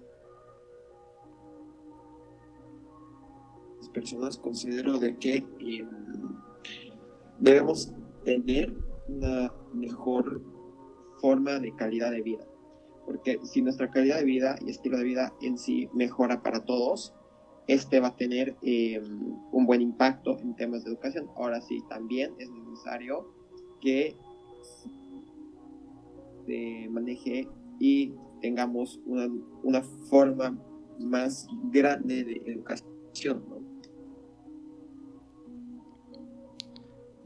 [3.94, 5.90] personas, considero de que em,
[7.40, 7.94] debemos
[8.26, 8.74] tener
[9.08, 10.42] una mejor
[11.22, 12.46] forma de calidad de vida.
[13.06, 17.14] Porque si nuestra calidad de vida y estilo de vida en sí mejora para todos,
[17.68, 19.02] este va a tener eh,
[19.52, 21.28] un buen impacto en temas de educación.
[21.36, 23.34] Ahora sí, también es necesario
[23.82, 24.16] que
[26.46, 27.48] se maneje
[27.80, 29.28] y tengamos una,
[29.64, 30.58] una forma
[31.00, 33.58] más grande de educación, ¿no?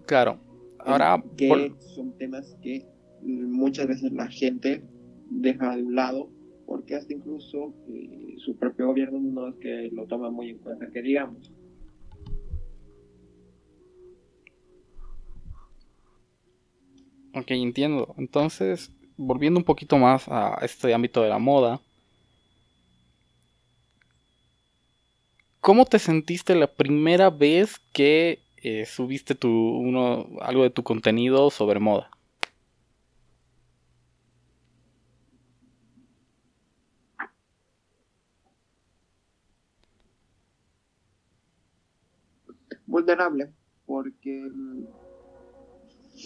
[0.05, 0.39] Claro.
[0.79, 1.23] Ahora.
[1.37, 2.85] Que son temas que
[3.21, 4.83] muchas veces la gente
[5.29, 6.29] deja de un lado,
[6.71, 10.89] porque hasta incluso eh, su propio gobierno no es que lo toma muy en cuenta,
[10.89, 11.51] que digamos.
[17.33, 18.15] Ok, entiendo.
[18.17, 21.81] Entonces, volviendo un poquito más a este ámbito de la moda,
[25.59, 31.49] ¿cómo te sentiste la primera vez que eh, subiste tu, uno, algo de tu contenido
[31.49, 32.10] sobre moda.
[42.91, 43.53] Vulnerable,
[43.85, 44.83] porque mm,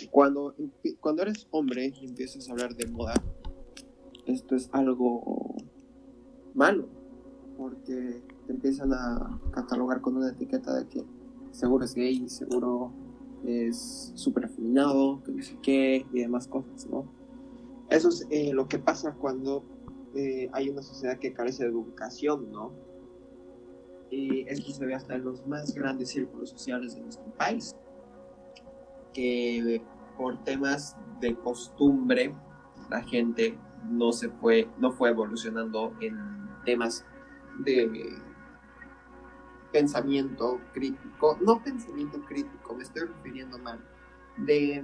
[0.10, 0.56] cuando,
[1.00, 3.14] cuando eres hombre y empiezas a hablar de moda,
[4.26, 5.56] esto es algo
[6.56, 6.90] malo,
[7.56, 11.06] porque te empiezan a catalogar con una etiqueta de que
[11.52, 12.92] seguro es gay, seguro
[13.46, 17.06] es súper afeminado, que no sé qué, y demás cosas, ¿no?
[17.92, 19.64] Eso es eh, lo que pasa cuando
[20.16, 22.85] eh, hay una sociedad que carece de educación, ¿no?
[24.16, 27.76] Y esto se ve hasta en los más grandes círculos sociales de nuestro país,
[29.14, 29.82] que
[30.18, 32.34] por temas de costumbre
[32.90, 33.60] la gente
[33.90, 36.18] no se fue, no fue evolucionando en
[36.64, 37.06] temas
[37.60, 38.18] de
[39.74, 43.84] pensamiento crítico, no pensamiento crítico, me estoy refiriendo mal,
[44.38, 44.82] de,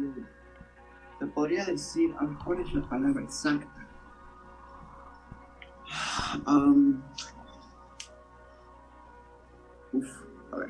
[1.20, 3.88] te podría decir, a lo mejor es la palabra exacta.
[6.46, 7.02] Um,
[10.52, 10.70] a ver.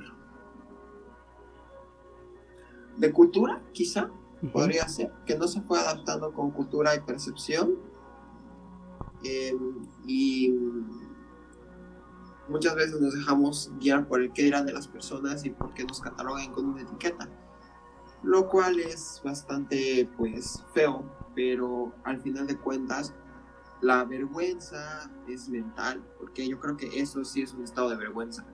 [2.98, 4.10] De cultura, quizá,
[4.52, 7.76] podría ser, que no se fue adaptando con cultura y percepción.
[9.24, 9.56] Eh,
[10.06, 10.54] y
[12.48, 15.84] muchas veces nos dejamos guiar por el que dirán de las personas y por qué
[15.86, 17.30] nos catalogan con una etiqueta.
[18.24, 21.04] Lo cual es bastante, pues, feo,
[21.34, 23.14] pero al final de cuentas,
[23.82, 28.46] la vergüenza es mental, porque yo creo que eso sí es un estado de vergüenza.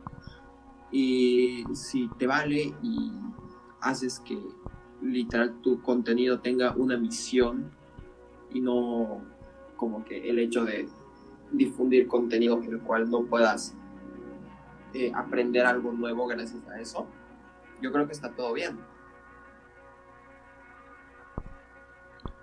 [0.91, 3.11] Y si te vale y
[3.81, 4.37] haces que
[5.01, 7.71] literal tu contenido tenga una misión
[8.53, 9.21] y no
[9.75, 10.87] como que el hecho de
[11.51, 13.75] difundir contenido en el cual no puedas
[14.93, 17.05] eh, aprender algo nuevo gracias a eso,
[17.81, 18.79] yo creo que está todo bien.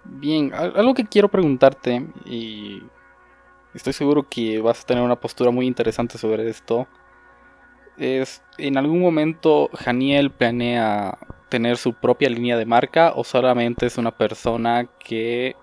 [0.04, 2.82] Bien, algo que quiero preguntarte y
[3.72, 6.86] estoy seguro que vas a tener una postura muy interesante sobre esto
[7.96, 11.18] es, ¿en algún momento Janiel planea
[11.48, 15.54] tener su propia línea de marca o solamente es una persona que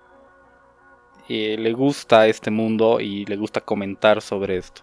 [1.28, 4.82] eh, le gusta este mundo y le gusta comentar sobre esto?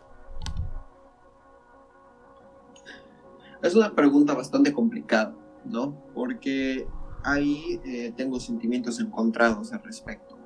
[3.61, 5.35] Es una pregunta bastante complicada,
[5.65, 5.93] ¿no?
[6.13, 6.87] Porque
[7.23, 10.37] ahí eh, tengo sentimientos encontrados al respecto.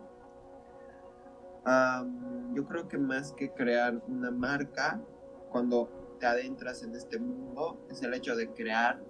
[2.54, 4.99] yo creo que más que crear una marca,
[5.49, 9.03] cuando adentras en este mundo, es el hecho de crear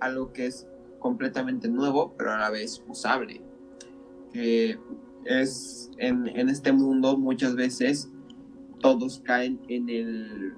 [0.00, 0.66] algo que es
[0.98, 3.42] completamente nuevo, pero a la vez usable.
[4.32, 4.78] Que
[5.24, 8.10] es en, en este mundo muchas veces
[8.80, 10.54] todos caen en el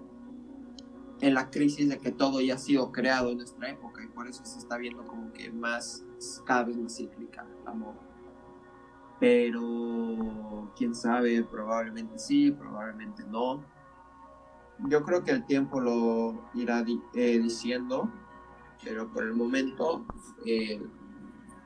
[1.20, 4.28] en la crisis de que todo ya ha sido creado en nuestra época y por
[4.28, 6.04] eso se está viendo como que más,
[6.44, 7.98] cada vez más cíclica la moda.
[9.18, 13.64] Pero, quién sabe, probablemente sí, probablemente no.
[14.86, 18.10] Yo creo que el tiempo lo irá eh, diciendo,
[18.84, 20.04] pero por el momento
[20.46, 20.80] eh,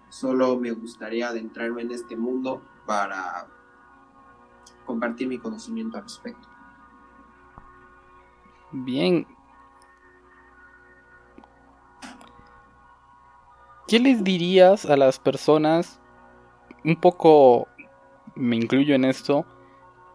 [0.08, 3.46] solo me gustaría adentrarme en este mundo para
[4.86, 6.48] compartir mi conocimiento al respecto.
[8.72, 9.26] Bien,
[13.86, 16.00] ¿qué les dirías a las personas,
[16.82, 17.68] un poco
[18.34, 19.44] me incluyo en esto,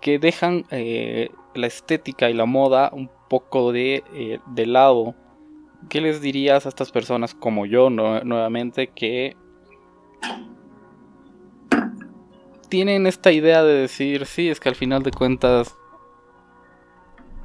[0.02, 5.16] que dejan eh, la estética y la moda un poco de, eh, de, lado?
[5.90, 9.36] ¿Qué les dirías a estas personas como yo nuevamente que
[12.70, 15.76] tienen esta idea de decir, sí, es que al final de cuentas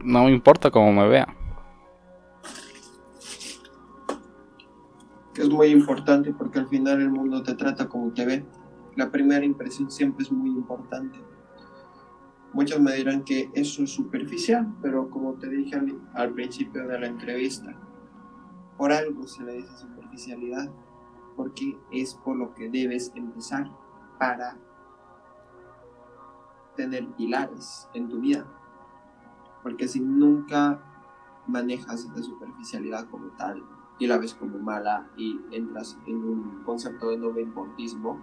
[0.02, 1.36] no me importa cómo me vea?
[5.36, 8.44] es muy importante porque al final el mundo te trata como te ve.
[8.96, 11.18] La primera impresión siempre es muy importante.
[12.52, 15.80] Muchos me dirán que eso es superficial, pero como te dije
[16.12, 17.74] al, principio de la entrevista,
[18.76, 20.70] por algo se le dice superficialidad,
[21.34, 23.70] porque es por lo que debes empezar
[24.18, 24.58] para
[26.76, 28.46] tener pilares en tu vida.
[29.62, 30.82] Porque si nunca
[31.46, 33.64] manejas la superficialidad como tal,
[33.98, 38.20] y la ves como mala y entras en un concepto de no importismo,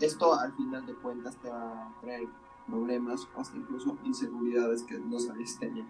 [0.00, 2.28] esto al final de cuentas te va a traer
[2.72, 5.84] problemas o hasta incluso inseguridades que no sabes tener.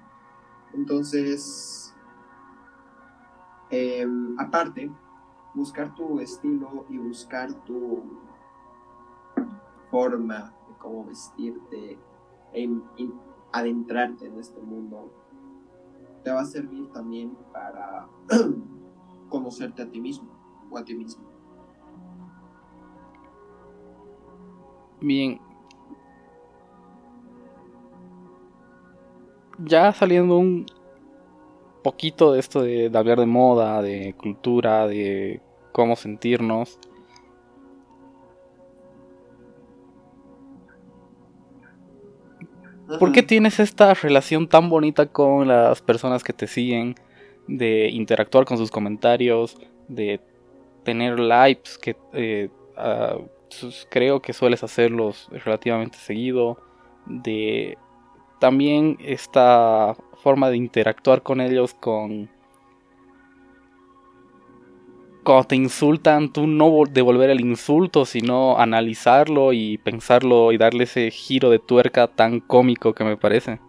[0.75, 1.95] Entonces,
[3.71, 4.91] em, aparte,
[5.55, 8.03] buscar tu estilo y buscar tu
[9.91, 11.99] forma de cómo vestirte
[12.53, 12.69] e
[13.53, 15.13] adentrarte en este mundo
[16.25, 18.09] te va a servir también para
[19.29, 20.29] conocerte a ti mismo.
[20.71, 21.23] o a ti mismo.
[25.01, 25.52] Bien.
[29.59, 30.67] Ya saliendo un
[31.83, 35.41] poquito de esto de, hablar de moda, de cultura, de
[35.73, 36.79] cómo sentirnos.
[42.99, 46.95] ¿Por qué tienes esta relación tan bonita con las personas que te siguen?
[47.49, 49.57] De interactuar con sus comentarios,
[49.89, 50.21] de
[50.85, 53.17] tener likes, que eh, ah,
[53.89, 56.59] creo que sueles hacerlos relativamente seguido,
[57.07, 57.79] de
[58.43, 62.29] también esta forma de interactuar con ellos con
[65.23, 71.13] cuando te insultan, tú no devolver el insulto, sino analizarlo y pensarlo y darle ese
[71.13, 73.61] giro de tuerca tan cómico que me parece.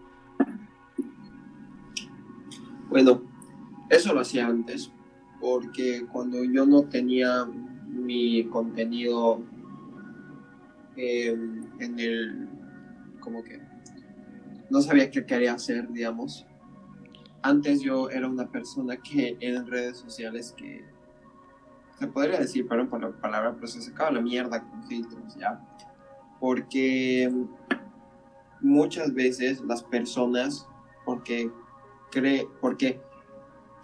[2.90, 3.22] Bueno,
[3.90, 4.90] eso lo hacía antes,
[5.40, 9.40] porque cuando yo no tenía mi contenido
[10.96, 12.48] em, en el,
[13.20, 13.73] como que
[14.74, 16.44] no sabía qué quería hacer, digamos.
[17.42, 20.84] Antes yo era una persona que en redes sociales que
[22.00, 25.64] se podría decir, perdón por la palabra, pero se sacaba la mierda con filtros, ¿ya?
[26.40, 27.32] Porque
[28.60, 30.66] muchas veces las personas,
[31.04, 31.52] porque,
[32.10, 33.00] cree, porque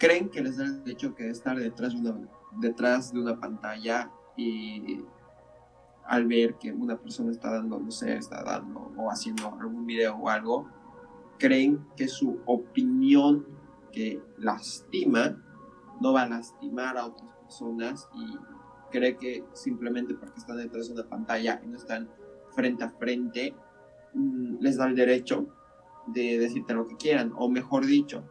[0.00, 2.28] creen que les da el derecho que estar detrás de, una,
[2.58, 5.04] detrás de una pantalla y
[6.04, 10.16] al ver que una persona está dando, no sé, está dando o haciendo algún video
[10.16, 10.79] o algo,
[11.40, 13.46] creen que su opinión
[13.90, 15.42] que lastima
[16.00, 18.36] no va a lastimar a otras personas y
[18.92, 22.08] cree que simplemente porque están detrás de una pantalla y no están
[22.54, 23.54] frente a frente,
[24.14, 25.46] mm, les da el derecho
[26.06, 27.32] de decirte lo que quieran.
[27.36, 28.24] O mejor dicho,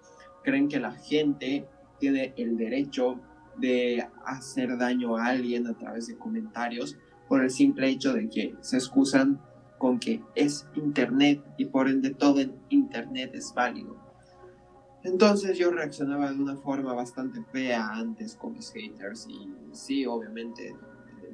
[0.43, 1.67] creen que la gente
[1.99, 3.19] tiene el derecho
[3.57, 6.97] de hacer daño a alguien a través de comentarios
[7.27, 9.41] por el simple hecho de que se excusan
[9.79, 13.97] con que es Internet y por ende todo en Internet es válido.
[15.03, 20.75] Entonces yo reaccionaba de una forma bastante fea antes con mis haters y sí, obviamente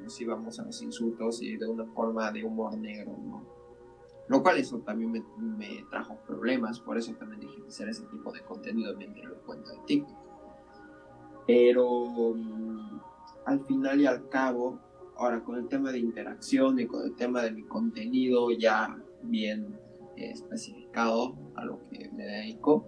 [0.01, 3.43] nos íbamos a los insultos y de una forma de humor negro, ¿no?
[4.27, 8.05] Lo cual eso también me, me trajo problemas, por eso también dije que hacer ese
[8.05, 10.17] tipo de contenido mientras lo cuento de TikTok.
[11.47, 12.99] Pero mm,
[13.45, 14.79] al final y al cabo,
[15.17, 19.77] Ahora, con el tema de interacción y con el tema de mi contenido ya bien
[20.17, 22.85] eh, especificado a lo que me dedico,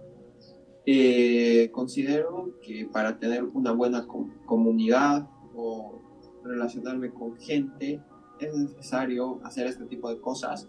[0.84, 4.06] eh, considero que para tener una buena
[4.46, 6.00] comunidad o
[6.44, 8.02] relacionarme con gente
[8.40, 10.68] es necesario hacer este tipo de cosas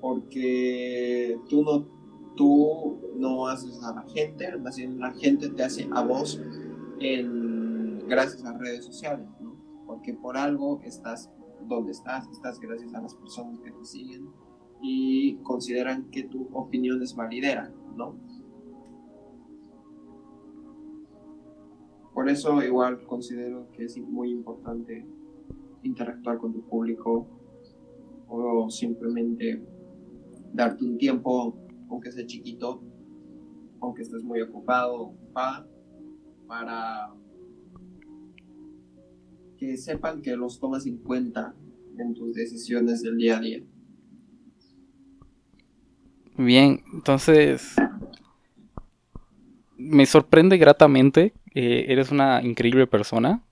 [0.00, 1.86] porque tú no,
[2.36, 4.50] tú no haces a la gente,
[4.98, 6.40] la gente te hace a vos
[8.06, 9.26] gracias a redes sociales
[9.86, 11.30] porque por algo estás
[11.66, 14.28] donde estás, estás gracias a las personas que te siguen
[14.82, 18.16] y consideran que tu opinión es validera, ¿no?
[22.12, 25.06] Por eso igual considero que es muy importante
[25.82, 27.26] interactuar con tu público
[28.28, 29.62] o simplemente
[30.52, 31.56] darte un tiempo,
[31.90, 32.82] aunque sea chiquito,
[33.80, 35.68] aunque estés muy ocupado, ocupada,
[36.46, 37.12] para
[39.56, 41.54] que sepan que los tomas en cuenta
[41.98, 43.62] en tus decisiones del día a día.
[46.36, 47.74] Bien, entonces
[49.78, 53.42] me sorprende gratamente, eres una increíble persona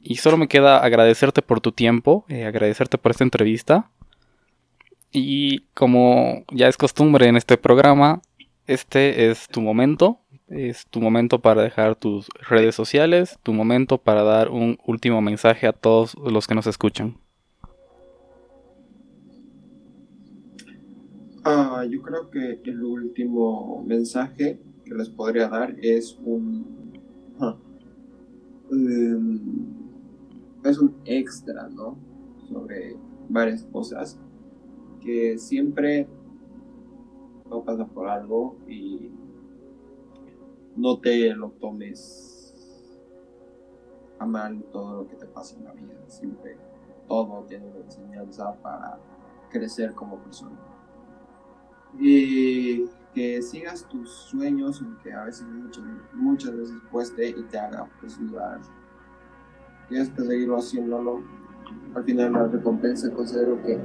[0.00, 3.90] y solo me queda agradecerte por tu tiempo, eh, agradecerte por esta entrevista
[5.10, 8.22] y como ya es costumbre en este programa,
[8.66, 10.20] este es tu momento
[10.50, 15.66] es tu momento para dejar tus redes sociales, tu momento para dar un último mensaje
[15.66, 17.16] a todos los que nos escuchan.
[21.44, 26.80] Ah, yo creo que el último mensaje que les podría dar es un
[28.72, 29.40] em,
[30.64, 31.96] es un extra, ¿no?
[32.48, 32.96] Sobre
[33.28, 34.18] varias cosas
[35.00, 36.06] que siempre
[37.48, 39.10] no pasa por algo y
[40.80, 42.54] no te lo tomes
[44.18, 45.94] a mal todo lo que te pasa en la vida.
[46.06, 46.56] Siempre
[47.06, 48.98] todo tiene una enseñanza para
[49.50, 50.58] crecer como persona.
[51.98, 57.88] Y que sigas tus sueños, aunque a veces muchas, muchas veces cueste y te haga
[58.00, 58.60] pues dudar.
[59.88, 61.22] Tienes que seguirlo haciéndolo.
[61.94, 63.78] Al final la recompensa considero que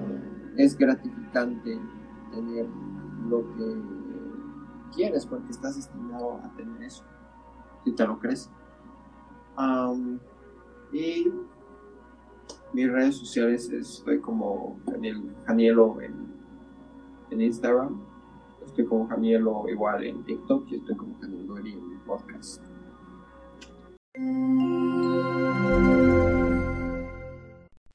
[0.57, 1.79] es gratificante
[2.31, 2.67] tener
[3.27, 3.94] lo que
[4.95, 7.03] quieres porque estás destinado a tener eso,
[7.83, 8.49] si te lo crees.
[10.91, 11.31] Y
[12.73, 14.79] mis redes sociales estoy como
[15.45, 16.33] Janielo en,
[17.31, 18.01] en, Instagram,
[18.65, 22.61] estoy como Janielo igual en TikTok y estoy como Janielo en podcast.